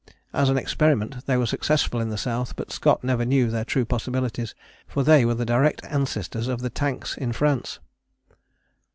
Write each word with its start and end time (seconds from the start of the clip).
As 0.33 0.49
an 0.49 0.57
experiment 0.57 1.27
they 1.27 1.37
were 1.37 1.45
successful 1.45 1.99
in 2.01 2.09
the 2.09 2.17
South, 2.17 2.55
but 2.55 2.71
Scott 2.71 3.03
never 3.03 3.23
knew 3.23 3.51
their 3.51 3.63
true 3.63 3.85
possibilities; 3.85 4.55
for 4.87 5.03
they 5.03 5.25
were 5.25 5.35
the 5.35 5.45
direct 5.45 5.85
ancestors 5.85 6.47
of 6.47 6.61
the 6.61 6.71
'tanks' 6.71 7.15
in 7.17 7.31
France. 7.33 7.77